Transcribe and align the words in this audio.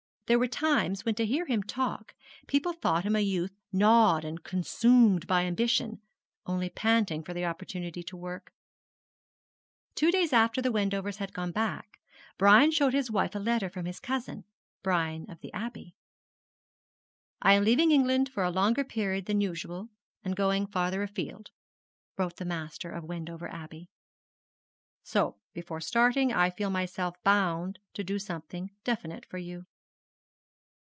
There 0.27 0.39
were 0.39 0.47
times 0.47 1.03
when 1.03 1.15
to 1.15 1.25
hear 1.25 1.45
him 1.45 1.61
talk 1.61 2.15
people 2.47 2.71
thought 2.71 3.03
him 3.03 3.17
a 3.17 3.19
youth 3.19 3.51
gnawed 3.73 4.23
and 4.23 4.41
consumed 4.41 5.27
by 5.27 5.43
ambition, 5.43 5.99
only 6.45 6.69
panting 6.69 7.21
for 7.21 7.33
the 7.33 7.43
opportunity 7.43 8.01
to 8.03 8.15
work. 8.15 8.53
Two 9.93 10.09
days 10.09 10.31
after 10.31 10.61
the 10.61 10.71
Wendovers 10.71 11.17
had 11.17 11.33
gone 11.33 11.51
back, 11.51 11.99
Brian 12.37 12.71
showed 12.71 12.93
his 12.93 13.11
wife 13.11 13.35
a 13.35 13.39
letter 13.39 13.69
from 13.69 13.85
his 13.85 13.99
cousin, 13.99 14.45
Brian 14.81 15.29
of 15.29 15.41
the 15.41 15.51
Abbey. 15.51 15.95
'I 17.41 17.53
am 17.55 17.63
leaving 17.65 17.91
England 17.91 18.29
for 18.29 18.43
a 18.45 18.51
longer 18.51 18.85
period 18.85 19.25
than 19.25 19.41
usual, 19.41 19.89
and 20.23 20.33
going 20.37 20.65
farther 20.65 21.03
afield,' 21.03 21.49
wrote 22.17 22.37
the 22.37 22.45
master 22.45 22.89
of 22.89 23.03
Wendover 23.03 23.49
Abbey; 23.49 23.89
'so 25.03 25.35
before 25.51 25.81
starting 25.81 26.31
I 26.31 26.51
feel 26.51 26.69
myself 26.69 27.21
bound 27.21 27.79
to 27.95 28.03
do 28.05 28.17
something 28.17 28.71
definite 28.85 29.25
for 29.25 29.37
you.' 29.37 29.65